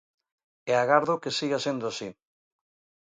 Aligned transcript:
E 0.71 0.73
agardo 0.83 1.21
que 1.21 1.35
siga 1.37 1.63
sendo 1.65 1.85
así. 1.87 2.07